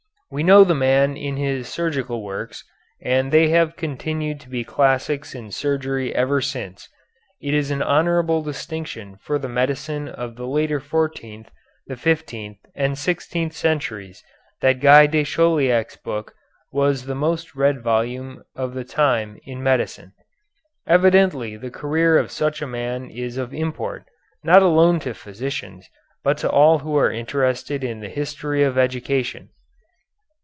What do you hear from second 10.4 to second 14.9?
later fourteenth, the fifteenth, and sixteenth centuries that